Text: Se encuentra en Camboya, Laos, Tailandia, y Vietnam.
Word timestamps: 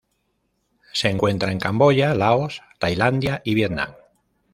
Se 0.93 1.09
encuentra 1.11 1.51
en 1.51 1.59
Camboya, 1.59 2.15
Laos, 2.15 2.63
Tailandia, 2.79 3.43
y 3.45 3.53
Vietnam. 3.53 3.91